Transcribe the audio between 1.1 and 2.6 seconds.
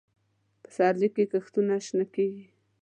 کې کښتونه شنه کېږي.